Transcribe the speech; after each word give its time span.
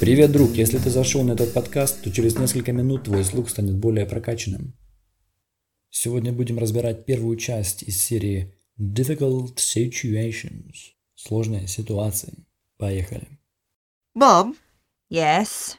Привет, 0.00 0.32
друг! 0.32 0.52
Если 0.52 0.78
ты 0.78 0.88
зашел 0.88 1.22
на 1.24 1.32
этот 1.32 1.52
подкаст, 1.52 2.00
то 2.00 2.10
через 2.10 2.38
несколько 2.38 2.72
минут 2.72 3.04
твой 3.04 3.22
слух 3.22 3.50
станет 3.50 3.74
более 3.74 4.06
прокачанным. 4.06 4.72
Сегодня 5.90 6.32
будем 6.32 6.58
разбирать 6.58 7.04
первую 7.04 7.36
часть 7.36 7.82
из 7.82 8.02
серии 8.02 8.54
Difficult 8.80 9.56
Situations. 9.56 10.72
Сложные 11.14 11.66
ситуации. 11.66 12.46
Поехали. 12.78 13.28
Mum, 14.16 14.56
Yes. 15.10 15.76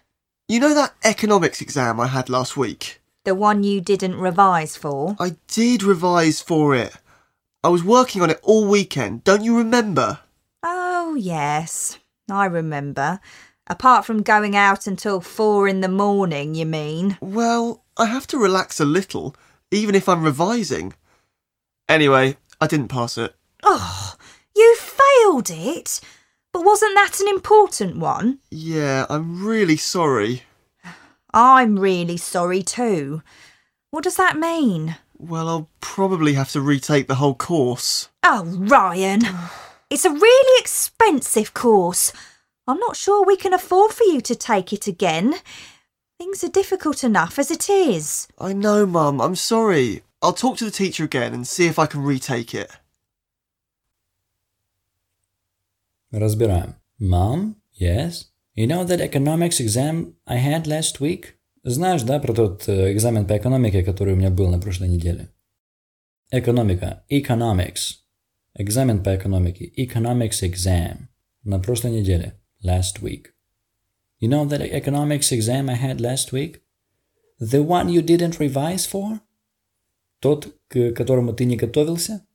you 0.47 0.59
know 0.59 0.75
that 0.75 0.91
economics 1.03 1.61
exam 1.61 1.99
I 1.99 2.07
had 2.07 2.29
last 2.29 2.55
week? 2.55 3.01
The 3.23 3.33
one 3.33 3.63
you 3.63 3.81
didn't 3.81 4.19
revise 4.19 4.77
for. 4.77 5.15
I 5.17 5.35
did 5.47 5.81
revise 5.81 6.41
for 6.41 6.75
it. 6.75 6.91
I 7.65 7.69
was 7.69 7.83
working 7.83 8.21
on 8.21 8.29
it 8.29 8.39
all 8.43 8.67
weekend. 8.67 9.23
Don't 9.23 9.43
you 9.43 9.57
remember? 9.57 10.19
Oh, 10.61 11.15
yes. 11.15 11.97
I 12.29 12.45
remember. 12.45 13.19
Apart 13.65 14.05
from 14.05 14.21
going 14.21 14.55
out 14.55 14.85
until 14.85 15.19
four 15.19 15.67
in 15.67 15.81
the 15.81 15.87
morning, 15.87 16.53
you 16.53 16.67
mean? 16.67 17.17
Well, 17.21 17.83
I 17.97 18.05
have 18.05 18.27
to 18.27 18.37
relax 18.37 18.79
a 18.79 18.85
little, 18.85 19.35
even 19.71 19.95
if 19.95 20.07
I'm 20.07 20.23
revising. 20.23 20.93
Anyway, 21.89 22.37
I 22.61 22.67
didn't 22.67 22.89
pass 22.89 23.17
it. 23.17 23.33
Oh, 23.63 24.13
you 24.55 24.75
failed 24.75 25.49
it? 25.49 26.01
But 26.53 26.65
wasn't 26.65 26.93
that 26.93 27.19
an 27.19 27.29
important 27.29 27.97
one? 27.97 28.37
Yeah, 28.51 29.07
I'm 29.09 29.43
really 29.43 29.77
sorry. 29.77 30.43
I'm 31.33 31.79
really 31.79 32.17
sorry 32.17 32.61
too. 32.61 33.23
What 33.89 34.03
does 34.03 34.17
that 34.17 34.37
mean? 34.37 34.97
Well, 35.18 35.48
I'll 35.48 35.68
probably 35.80 36.34
have 36.34 36.50
to 36.52 36.60
retake 36.60 37.06
the 37.06 37.16
whole 37.16 37.34
course. 37.34 38.08
Oh, 38.22 38.44
Ryan. 38.44 39.22
It's 39.90 40.04
a 40.04 40.10
really 40.10 40.60
expensive 40.60 41.52
course. 41.52 42.12
I'm 42.66 42.78
not 42.78 42.96
sure 42.96 43.24
we 43.24 43.36
can 43.36 43.52
afford 43.52 43.92
for 43.92 44.04
you 44.04 44.20
to 44.20 44.34
take 44.34 44.72
it 44.72 44.86
again. 44.86 45.34
Things 46.18 46.44
are 46.44 46.48
difficult 46.48 47.02
enough 47.02 47.38
as 47.38 47.50
it 47.50 47.68
is. 47.68 48.28
I 48.38 48.52
know, 48.52 48.86
Mum. 48.86 49.20
I'm 49.20 49.36
sorry. 49.36 50.02
I'll 50.22 50.32
talk 50.32 50.58
to 50.58 50.64
the 50.64 50.70
teacher 50.70 51.04
again 51.04 51.34
and 51.34 51.46
see 51.46 51.66
if 51.66 51.78
I 51.78 51.86
can 51.86 52.02
retake 52.02 52.54
it. 52.54 52.70
Разбираем. 56.12 56.74
Mom? 56.98 57.56
Yes? 57.72 58.26
You 58.54 58.66
know 58.66 58.84
that 58.84 59.00
economics 59.00 59.60
exam 59.60 60.14
I 60.26 60.36
had 60.36 60.66
last 60.66 61.00
week? 61.00 61.36
Знаешь, 61.67 62.03
да, 62.03 62.19
про 62.19 62.31
тот 62.31 62.69
э, 62.69 62.93
экзамен 62.93 63.25
по 63.25 63.35
экономике, 63.35 63.83
который 63.83 64.13
у 64.13 64.15
меня 64.15 64.29
был 64.29 64.51
на 64.51 64.59
прошлой 64.59 64.87
неделе? 64.87 65.29
Экономика. 66.29 67.03
Economics. 67.09 68.03
Экзамен 68.53 69.01
по 69.01 69.15
экономике. 69.15 69.73
Economics 69.75 70.43
exam. 70.43 71.07
На 71.41 71.59
прошлой 71.59 71.89
неделе. 71.89 72.39
Last 72.63 73.01
week. 73.01 73.29
You 74.19 74.29
know 74.29 74.47
that 74.47 74.61
economics 74.61 75.31
exam 75.31 75.67
I 75.67 75.75
had 75.75 75.99
last 75.99 76.31
week? 76.31 76.61
The 77.39 77.63
one 77.65 77.89
you 77.89 78.03
didn't 78.03 78.37
revise 78.37 78.85
for? 78.87 79.19
Тот, 80.19 80.55
к 80.67 80.91
которому 80.91 81.33
ты 81.33 81.45
не 81.45 81.57
готовился? 81.57 82.27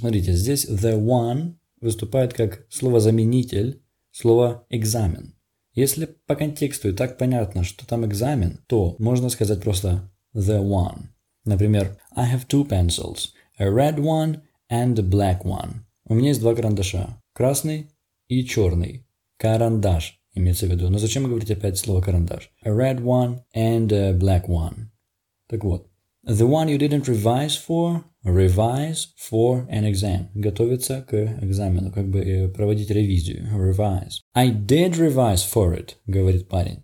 Смотрите, 0.00 0.32
здесь 0.32 0.68
the 0.68 1.00
one 1.00 1.54
выступает 1.80 2.34
как 2.34 2.66
словозаменитель 2.68 3.80
слова 4.10 4.66
экзамен. 4.70 5.35
Если 5.76 6.06
по 6.26 6.34
контексту 6.34 6.88
и 6.88 6.92
так 6.92 7.18
понятно, 7.18 7.62
что 7.62 7.86
там 7.86 8.06
экзамен, 8.06 8.60
то 8.66 8.96
можно 8.98 9.28
сказать 9.28 9.62
просто 9.62 10.10
the 10.34 10.58
one. 10.60 11.08
Например, 11.44 11.98
I 12.14 12.34
have 12.34 12.46
two 12.48 12.66
pencils, 12.66 13.28
a 13.58 13.66
red 13.66 13.96
one 13.96 14.40
and 14.72 14.98
a 14.98 15.02
black 15.02 15.42
one. 15.44 15.82
У 16.06 16.14
меня 16.14 16.28
есть 16.28 16.40
два 16.40 16.54
карандаша, 16.54 17.20
красный 17.34 17.90
и 18.26 18.42
черный. 18.42 19.06
Карандаш 19.36 20.18
имеется 20.32 20.66
в 20.66 20.70
виду. 20.70 20.88
Но 20.88 20.96
зачем 20.96 21.24
говорить 21.24 21.50
опять 21.50 21.76
слово 21.76 22.00
карандаш? 22.00 22.50
A 22.64 22.70
red 22.70 23.02
one 23.02 23.42
and 23.54 23.92
a 23.92 24.14
black 24.14 24.46
one. 24.46 24.86
Так 25.46 25.62
вот, 25.62 25.90
the 26.26 26.48
one 26.48 26.68
you 26.68 26.78
didn't 26.78 27.04
revise 27.04 27.54
for, 27.54 28.02
revise 28.26 29.06
for 29.30 29.66
an 29.70 29.90
exam. 29.90 30.28
Готовиться 30.34 31.02
к 31.08 31.14
экзамену, 31.42 31.92
как 31.92 32.08
бы 32.08 32.20
э, 32.20 32.48
проводить 32.48 32.90
ревизию. 32.90 33.46
Revise. 33.54 34.20
I 34.34 34.50
did 34.50 34.94
revise 34.94 35.44
for 35.50 35.76
it, 35.78 35.94
говорит 36.06 36.48
парень. 36.48 36.82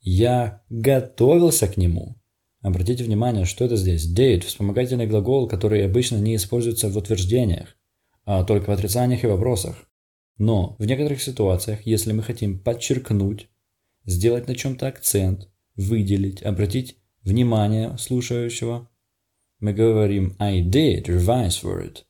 Я 0.00 0.62
готовился 0.70 1.66
к 1.66 1.76
нему. 1.76 2.16
Обратите 2.62 3.04
внимание, 3.04 3.44
что 3.44 3.64
это 3.64 3.76
здесь. 3.76 4.06
Did– 4.12 4.40
вспомогательный 4.46 5.06
глагол, 5.06 5.48
который 5.48 5.84
обычно 5.84 6.16
не 6.16 6.36
используется 6.36 6.88
в 6.88 6.96
утверждениях, 6.96 7.76
а 8.24 8.44
только 8.44 8.70
в 8.70 8.72
отрицаниях 8.72 9.24
и 9.24 9.28
вопросах. 9.28 9.76
Но 10.38 10.76
в 10.78 10.84
некоторых 10.84 11.20
ситуациях, 11.20 11.80
если 11.84 12.12
мы 12.12 12.22
хотим 12.22 12.60
подчеркнуть, 12.60 13.48
сделать 14.04 14.48
на 14.48 14.54
чем-то 14.54 14.86
акцент, 14.86 15.48
выделить, 15.76 16.42
обратить 16.42 16.98
внимание 17.22 17.96
слушающего, 17.98 18.88
мы 19.60 19.72
говорим 19.72 20.36
I 20.38 20.60
did 20.60 21.04
revise 21.04 21.60
for 21.60 21.80
it. 21.80 22.04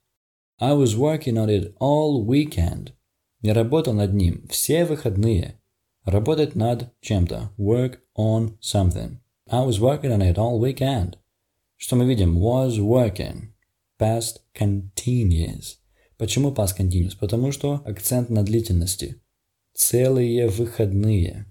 I 0.60 0.72
was 0.72 0.97
working 0.97 1.36
on 1.36 1.48
it 1.48 1.75
all 1.78 2.26
weekend. 2.26 2.92
Я 3.41 3.54
работал 3.54 3.94
над 3.94 4.12
ним 4.12 4.47
все 4.48 4.84
выходные. 4.84 5.60
Работать 6.04 6.54
над 6.54 6.92
чем-то. 7.00 7.53
Work 7.56 8.00
on 8.16 8.58
something. 8.60 9.19
I 9.48 9.64
was 9.64 9.78
working 9.78 10.10
on 10.10 10.20
it 10.20 10.37
all 10.37 10.58
weekend. 10.58 11.16
Что 11.76 11.97
мы 11.97 12.06
видим? 12.06 12.38
Was 12.38 12.78
working. 12.78 13.53
Past 13.98 14.41
continuous. 14.53 15.76
Почему 16.16 16.53
past 16.53 16.76
continuous? 16.76 17.16
Потому 17.19 17.53
что 17.53 17.82
акцент 17.84 18.31
на 18.31 18.42
длительности. 18.42 19.22
Целые 19.75 20.48
выходные. 20.48 21.47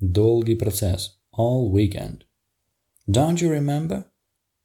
Долгий 0.00 0.56
процесс. 0.56 1.20
All 1.32 1.70
weekend. 1.70 2.22
Don't 3.06 3.40
you 3.40 3.48
remember? 3.48 4.09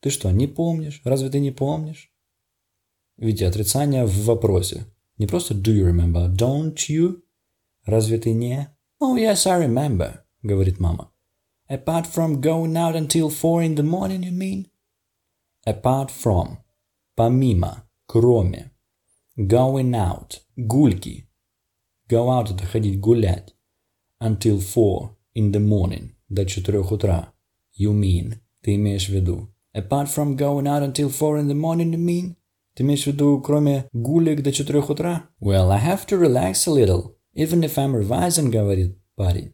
Ты 0.05 0.11
что, 0.11 0.29
не 0.29 0.45
помнишь? 0.45 1.01
Разве 1.03 1.31
ты 1.31 1.39
не 1.39 1.49
помнишь? 1.49 2.13
Видите, 3.17 3.47
отрицание 3.47 4.05
в 4.05 4.25
вопросе. 4.25 4.85
Не 5.17 5.25
просто 5.25 5.55
do 5.55 5.73
you 5.73 5.83
remember, 5.83 6.31
don't 6.31 6.75
you? 6.75 7.23
Разве 7.85 8.19
ты 8.19 8.33
не? 8.33 8.69
Oh 9.01 9.17
yes, 9.17 9.47
I 9.47 9.65
remember, 9.65 10.19
говорит 10.43 10.79
мама. 10.79 11.11
Apart 11.67 12.05
from 12.05 12.39
going 12.39 12.75
out 12.75 12.95
until 12.95 13.31
four 13.31 13.63
in 13.63 13.73
the 13.73 13.81
morning, 13.81 14.21
you 14.21 14.31
mean? 14.31 14.67
Apart 15.65 16.11
from. 16.11 16.57
Помимо. 17.15 17.89
Кроме. 18.05 18.69
Going 19.35 19.95
out. 19.95 20.41
Гульки. 20.55 21.27
Go 22.07 22.29
out 22.29 22.53
это 22.53 22.63
ходить 22.67 22.99
гулять. 22.99 23.55
Until 24.21 24.59
four 24.59 25.15
in 25.33 25.51
the 25.51 25.59
morning. 25.59 26.11
До 26.29 26.45
четырех 26.45 26.91
утра. 26.91 27.33
You 27.75 27.91
mean. 27.91 28.35
Ты 28.61 28.75
имеешь 28.75 29.09
в 29.09 29.11
виду. 29.11 29.49
Apart 29.75 30.07
from 30.07 30.37
going 30.37 30.67
out 30.67 30.83
until 30.83 31.09
four 31.09 31.37
in 31.37 31.49
the 31.49 31.53
morning, 31.53 31.91
you 31.91 31.99
mean? 31.99 32.35
Ты 32.75 32.83
имеешь 32.83 33.03
в 33.03 33.07
виду, 33.07 33.41
кроме 33.41 33.89
гулек 33.91 34.41
до 34.41 34.53
четырех 34.53 34.89
утра? 34.89 35.23
Well, 35.41 35.69
I 35.69 35.79
have 35.79 36.05
to 36.07 36.17
relax 36.17 36.65
a 36.65 36.71
little, 36.71 37.15
even 37.33 37.61
if 37.61 37.77
I'm 37.77 37.93
revising, 37.93 38.49
говорит 38.49 38.97
парень. 39.15 39.53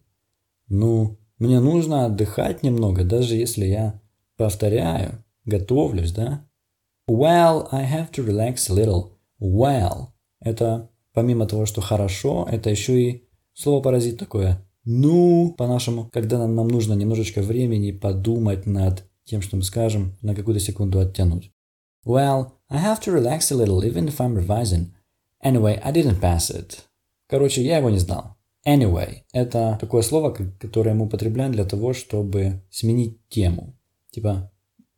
Ну, 0.70 1.18
мне 1.40 1.60
нужно 1.60 2.06
отдыхать 2.06 2.62
немного, 2.62 3.04
даже 3.04 3.36
если 3.36 3.66
я 3.66 4.00
повторяю, 4.38 5.24
готовлюсь, 5.46 6.12
да? 6.12 6.46
Well, 7.10 7.68
I 7.72 7.84
have 7.84 8.12
to 8.12 8.24
relax 8.24 8.70
a 8.70 8.76
little. 8.76 9.14
Well, 9.40 10.10
это 10.40 10.92
помимо 11.14 11.48
того, 11.48 11.66
что 11.66 11.82
хорошо, 11.82 12.48
это 12.50 12.70
еще 12.70 13.02
и 13.02 13.28
слово-паразит 13.54 14.20
такое. 14.20 14.64
Ну, 14.84 15.56
по-нашему, 15.58 16.10
когда 16.12 16.38
нам, 16.38 16.56
нам 16.56 16.68
нужно 16.68 16.94
немножечко 16.94 17.42
времени 17.42 17.92
подумать 17.92 18.68
над 18.68 19.11
тем, 19.26 19.42
что 19.42 19.58
мы 19.58 19.64
скажем, 19.64 20.18
на 20.22 20.36
какую-то 20.36 20.60
секунду 20.60 21.00
оттянуть. 21.00 21.52
Well, 22.06 22.54
I 22.70 22.84
have 22.84 23.02
to 23.02 23.14
relax 23.14 23.52
a 23.52 23.56
little, 23.56 23.84
even 23.84 24.08
if 24.08 24.18
I'm 24.20 24.36
revising. 24.36 24.94
Anyway, 25.44 25.80
I 25.84 25.92
didn't 25.92 26.20
pass 26.20 26.50
it. 26.50 26.80
Короче, 27.28 27.64
я 27.64 27.78
его 27.78 27.90
не 27.90 28.00
сдал. 28.00 28.36
Anyway– 28.66 29.24
это 29.34 29.78
такое 29.80 30.04
слово, 30.04 30.36
которое 30.60 30.94
мы 30.94 31.06
употребляем 31.06 31.52
для 31.52 31.66
того, 31.66 31.94
чтобы 31.94 32.62
сменить 32.70 33.18
тему. 33.28 33.76
Типа, 34.12 34.52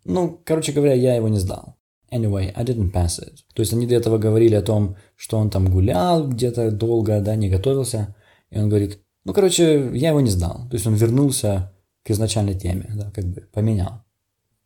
ну, 0.04 0.42
короче 0.44 0.74
говоря, 0.74 0.94
я 0.94 1.16
его 1.16 1.30
не 1.30 1.40
сдал. 1.40 1.78
Anyway, 2.12 2.52
I 2.56 2.64
didn't 2.64 2.92
pass 2.92 3.20
it. 3.20 3.38
То 3.54 3.62
есть 3.62 3.74
они 3.74 3.88
до 3.88 3.96
этого 3.96 4.18
говорили 4.18 4.56
о 4.56 4.62
том, 4.62 4.98
что 5.16 5.38
он 5.38 5.50
там 5.50 5.72
гулял 5.72 6.28
где-то 6.28 6.72
долго, 6.72 7.22
да, 7.22 7.36
не 7.36 7.50
готовился. 7.50 8.16
И 8.50 8.60
он 8.60 8.70
говорит, 8.70 9.00
ну, 9.24 9.34
короче, 9.34 9.90
я 9.94 10.10
его 10.10 10.22
не 10.22 10.30
сдал. 10.30 10.68
То 10.70 10.76
есть 10.76 10.86
он 10.86 10.96
вернулся 10.96 11.74
к 12.04 12.12
изначальной 12.12 12.60
теме, 12.60 12.92
да, 12.96 13.12
как 13.12 13.26
бы 13.26 13.42
поменял. 13.52 14.04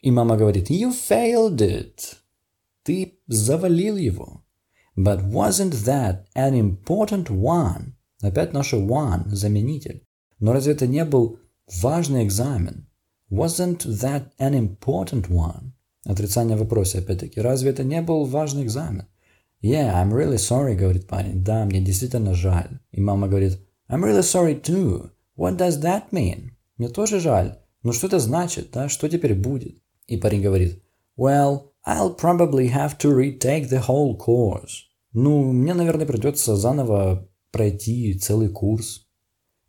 И 0.02 0.12
мама 0.12 0.38
говорит, 0.38 0.70
you 0.70 0.92
failed 0.92 1.58
it. 1.58 2.16
Ты 2.84 3.20
завалил 3.28 3.98
его. 3.98 4.44
But 4.96 5.30
wasn't 5.30 5.74
that 5.86 6.26
an 6.36 6.54
important 6.54 7.30
one? 7.30 7.94
Опять 8.22 8.54
наше 8.54 8.78
one, 8.78 9.30
заменитель. 9.30 10.04
Но 10.40 10.54
разве 10.54 10.74
это 10.74 10.88
не 10.88 11.06
был 11.06 11.40
важный 11.82 12.24
экзамен? 12.26 12.88
Wasn't 13.30 13.86
that 13.86 14.32
an 14.40 14.54
important 14.54 15.28
one? 15.30 15.74
Отрицание 16.06 16.56
в 16.56 16.62
вопросе, 16.62 17.00
опять-таки. 17.00 17.42
Разве 17.42 17.72
это 17.72 17.84
не 17.84 18.02
был 18.02 18.26
важный 18.26 18.64
экзамен? 18.64 19.06
Yeah, 19.62 19.96
I'm 19.96 20.14
really 20.14 20.38
sorry, 20.38 20.76
говорит 20.76 21.08
парень. 21.08 21.44
Да, 21.44 21.66
мне 21.66 21.82
действительно 21.82 22.34
жаль. 22.34 22.80
И 22.92 23.02
мама 23.02 23.28
говорит, 23.28 23.60
I'm 23.90 24.04
really 24.04 24.22
sorry 24.22 24.60
too. 24.62 25.12
What 25.36 25.58
does 25.58 25.82
that 25.82 26.12
mean? 26.12 26.52
Мне 26.78 26.90
тоже 26.90 27.20
жаль. 27.20 27.58
Ну 27.84 27.92
что 27.92 28.08
это 28.08 28.20
значит, 28.20 28.72
да? 28.72 28.88
Что 28.90 29.10
теперь 29.10 29.34
будет? 29.34 29.82
И 30.07 30.17
парень 30.17 30.43
говорит, 30.43 30.83
Well, 31.17 31.73
I'll 31.87 32.15
probably 32.15 32.69
have 32.69 32.99
to 32.99 33.13
retake 33.15 33.69
the 33.69 33.87
whole 33.89 34.17
course. 34.17 34.85
Ну, 35.13 35.53
мне, 35.53 35.75
наверное, 35.75 36.07
придется 36.07 36.57
заново 36.57 37.29
пройти 37.51 38.15
целый 38.15 38.49
курс. 38.49 39.07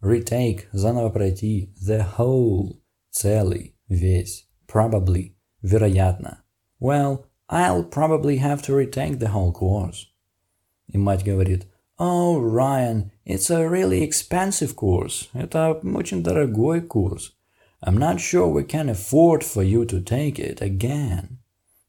Retake – 0.01 0.71
заново 0.71 1.09
пройти. 1.09 1.73
The 1.79 2.05
whole – 2.17 3.11
целый, 3.11 3.75
весь. 3.87 4.47
Probably – 4.67 5.61
вероятно. 5.61 6.43
Well, 6.79 7.25
I'll 7.49 7.83
probably 7.83 8.37
have 8.37 8.61
to 8.63 8.75
retake 8.75 9.19
the 9.19 9.31
whole 9.31 9.51
course. 9.51 10.07
И 10.87 10.97
мать 10.97 11.23
говорит, 11.23 11.67
Oh, 11.97 12.39
Ryan, 12.39 13.11
it's 13.25 13.49
a 13.49 13.69
really 13.69 14.03
expensive 14.03 14.75
course. 14.75 15.29
Это 15.33 15.79
очень 15.83 16.23
дорогой 16.23 16.81
курс. 16.81 17.33
I'm 17.80 17.96
not 17.96 18.18
sure 18.18 18.48
we 18.48 18.64
can 18.64 18.88
afford 18.88 19.44
for 19.44 19.62
you 19.62 19.84
to 19.86 20.02
take 20.02 20.38
it 20.38 20.60
again. 20.60 21.38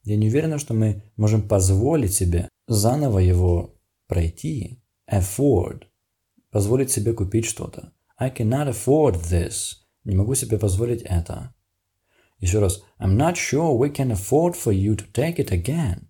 Я 0.04 0.18
не 0.18 0.28
уверена, 0.28 0.60
что 0.60 0.74
мы 0.74 1.04
можем 1.18 1.48
позволить 1.48 2.14
себе 2.14 2.48
заново 2.68 3.20
его 3.20 3.76
пройти. 4.08 4.80
Afford. 5.12 5.84
Позволить 6.52 6.92
себе 6.92 7.14
купить 7.14 7.46
что-то. 7.46 7.92
I 8.18 8.30
cannot 8.30 8.68
afford 8.70 9.16
this. 9.16 9.78
Не 10.04 10.16
могу 10.16 10.36
себе 10.36 10.60
позволить 10.60 11.02
это. 11.02 11.54
Еще 12.40 12.60
раз. 12.60 12.84
I'm 13.00 13.16
not 13.16 13.36
sure 13.36 13.78
we 13.78 13.92
can 13.92 14.12
afford 14.12 14.56
for 14.56 14.72
you 14.72 14.96
to 14.96 15.12
take 15.12 15.38
it 15.38 15.52
again. 15.52 16.08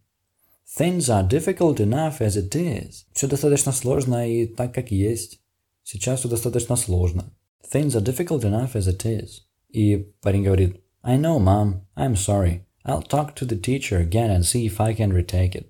Things 0.78 1.10
are 1.10 1.28
difficult 1.28 1.80
enough 1.80 2.20
as 2.20 2.36
it 2.36 2.54
is. 2.56 3.06
Все 3.14 3.28
достаточно 3.28 3.72
сложно 3.72 4.30
и 4.30 4.46
так, 4.46 4.74
как 4.74 4.92
есть. 4.92 5.42
Сейчас 5.84 6.20
все 6.20 6.30
достаточно 6.30 6.76
сложно. 6.76 7.31
Things 7.74 7.96
are 7.96 8.04
difficult 8.04 8.44
enough 8.44 8.74
as 8.74 8.88
it 8.88 9.06
is. 9.06 9.49
И 9.69 9.98
парень 10.21 10.44
говорит, 10.44 10.81
I 11.01 11.18
know, 11.18 11.39
mom. 11.39 11.81
I'm 11.95 12.16
sorry. 12.16 12.66
I'll 12.83 13.01
talk 13.01 13.36
to 13.36 13.45
the 13.45 13.56
teacher 13.56 14.00
again 14.00 14.30
and 14.31 14.44
see 14.44 14.66
if 14.66 14.80
I 14.80 14.94
can 14.94 15.12
retake 15.13 15.56
it. 15.56 15.69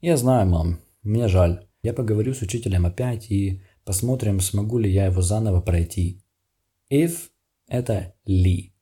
Я 0.00 0.16
знаю, 0.16 0.46
мам. 0.46 0.80
Мне 1.02 1.28
жаль. 1.28 1.66
Я 1.82 1.92
поговорю 1.92 2.34
с 2.34 2.42
учителем 2.42 2.86
опять 2.86 3.30
и 3.30 3.62
посмотрим, 3.84 4.40
смогу 4.40 4.78
ли 4.78 4.90
я 4.90 5.06
его 5.06 5.22
заново 5.22 5.60
пройти. 5.60 6.22
If– 6.90 7.30
это 7.68 8.14
ли. 8.24 8.74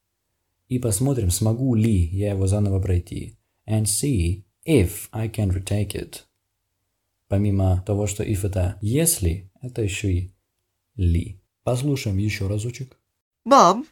И 0.69 0.79
посмотрим, 0.79 1.31
смогу 1.31 1.75
ли 1.75 1.93
я 1.93 2.31
его 2.31 2.47
заново 2.47 2.81
пройти. 2.81 3.39
And 3.69 3.85
see 3.85 4.45
if 4.65 5.09
I 5.13 5.29
can 5.29 5.51
retake 5.51 5.95
it. 5.95 6.23
Помимо 7.29 7.83
того, 7.87 8.07
что 8.07 8.23
if 8.23 8.47
это 8.47 8.79
если, 8.81 9.51
это 9.61 9.83
еще 9.83 10.13
и 10.13 10.35
ли. 10.97 11.43
Послушаем 11.65 12.19
еще 12.19 12.47
разочек. 12.47 12.99
Mum, 13.47 13.87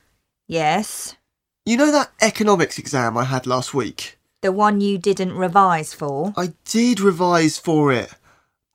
Yes. 0.46 1.16
you 1.64 1.76
know 1.76 1.90
that 1.90 2.12
economics 2.20 2.78
exam 2.78 3.16
I 3.16 3.24
had 3.24 3.46
last 3.46 3.72
week? 3.74 4.18
The 4.42 4.52
one 4.52 4.80
you 4.80 4.98
didn't 4.98 5.32
revise 5.32 5.94
for. 5.94 6.34
I 6.36 6.52
did 6.66 7.00
revise 7.00 7.58
for 7.58 7.90
it. 7.92 8.12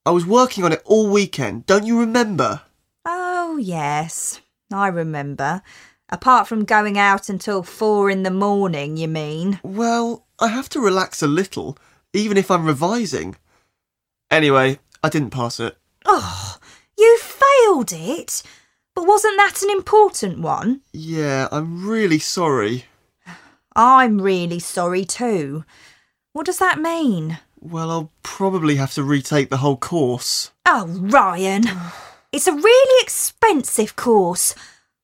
I 0.06 0.12
was 0.12 0.26
working 0.26 0.64
on 0.64 0.72
it 0.72 0.82
all 0.86 1.10
weekend. 1.10 1.68
Don't 1.68 1.86
you 1.86 2.00
remember? 2.00 2.62
Oh, 3.06 3.58
yes. 3.58 4.42
I 4.74 4.88
remember. 4.88 5.62
Apart 6.10 6.48
from 6.48 6.66
going 6.66 6.98
out 6.98 7.30
until 7.30 7.62
four 7.62 8.10
in 8.10 8.24
the 8.24 8.32
morning, 8.32 8.98
you 8.98 9.08
mean? 9.08 9.60
Well, 9.62 10.26
I 10.40 10.48
have 10.48 10.70
to 10.70 10.80
relax 10.80 11.22
a 11.22 11.28
little, 11.28 11.78
even 12.14 12.38
if 12.38 12.50
I'm 12.50 12.66
revising. 12.66 13.36
Anyway, 14.32 14.80
I 15.04 15.10
didn't 15.10 15.30
pass 15.30 15.60
it. 15.60 15.78
Oh, 16.06 16.58
you 16.98 17.20
failed 17.20 17.92
it? 17.94 18.42
But 18.99 19.07
wasn't 19.07 19.37
that 19.39 19.63
an 19.63 19.71
important 19.71 20.41
one? 20.41 20.81
Yeah, 20.93 21.49
I'm 21.51 21.87
really 21.87 22.19
sorry. 22.19 22.85
I'm 23.75 24.21
really 24.21 24.61
sorry 24.61 25.05
too. 25.05 25.65
What 26.33 26.47
does 26.47 26.59
that 26.59 26.79
mean? 26.79 27.39
Well, 27.61 27.91
I'll 27.91 28.11
probably 28.23 28.77
have 28.77 28.93
to 28.95 29.03
retake 29.03 29.51
the 29.51 29.59
whole 29.59 29.77
course. 29.77 30.53
Oh, 30.67 30.87
Ryan. 30.87 31.65
It's 32.31 32.47
a 32.47 32.53
really 32.53 33.03
expensive 33.03 33.97
course. 33.97 34.55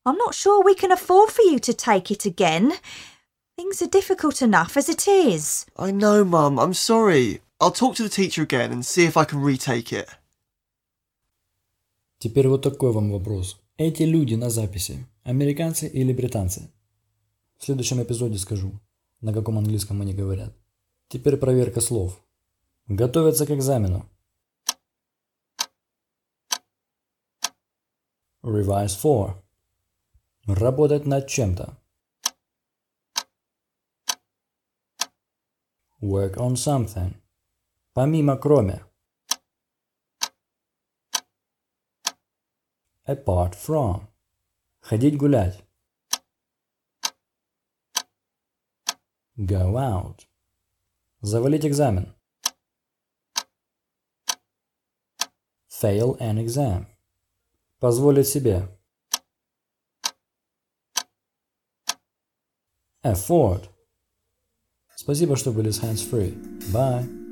I'm 0.05 0.17
not 0.17 0.35
sure 0.35 0.63
we 0.63 0.75
can 0.75 0.93
afford 0.93 1.31
for 1.31 1.43
you 1.43 1.59
to 1.61 1.73
take 1.73 2.11
it 2.11 2.25
again. 2.25 2.73
Things 3.57 3.83
are 3.83 3.87
difficult 3.87 4.43
enough 4.43 4.77
as 4.77 4.89
it 4.89 5.07
is. 5.07 5.67
I 5.77 5.91
know, 5.91 6.25
Mum, 6.25 6.59
I'm 6.59 6.75
sorry. 6.75 7.41
I'll 7.61 7.71
talk 7.71 7.95
to 7.97 8.03
the 8.03 8.09
teacher 8.09 8.43
again 8.43 8.73
and 8.73 8.85
see 8.85 9.05
if 9.05 9.17
I 9.17 9.25
can 9.25 9.41
retake 9.41 9.93
it. 9.93 10.09
Теперь 12.19 12.49
вот 12.49 12.63
такой 12.63 12.93
вам 12.93 13.11
вопрос. 13.13 13.57
Эти 13.78 14.04
люди 14.04 14.36
на 14.36 14.50
записи, 14.50 15.06
американцы 15.24 15.86
или 15.90 16.14
британцы? 16.14 16.72
В 17.58 17.66
следующем 17.66 18.02
эпизоде 18.02 18.38
скажу, 18.38 18.72
на 19.20 19.34
каком 19.34 19.58
английском 19.58 20.02
они 20.02 20.14
говорят. 20.14 20.56
Теперь 21.10 21.36
проверка 21.36 21.82
слов. 21.82 22.24
Готовятся 22.88 23.46
к 23.46 23.52
экзамену. 23.52 24.10
Revise 28.42 28.98
for. 28.98 29.44
Работать 30.46 31.06
над 31.06 31.28
чем-то. 31.28 31.78
Work 36.02 36.36
on 36.38 36.54
something. 36.54 37.14
Помимо, 37.92 38.38
кроме. 38.38 38.86
Apart 43.06 43.56
from. 43.56 44.08
Ходить 44.82 45.18
гулять. 45.18 45.64
Go 49.38 49.78
out. 49.78 50.26
Завалить 51.22 51.66
экзамен. 51.66 52.16
Fail 55.70 56.18
an 56.20 56.38
exam. 56.40 56.88
Позволить 57.80 58.28
себе. 58.28 58.68
Afford. 63.04 63.70
Спасибо, 64.96 65.36
что 65.36 65.52
были 65.52 65.70
с 65.70 65.80
Hands 65.80 66.10
Free. 66.10 66.34
Bye. 66.72 67.25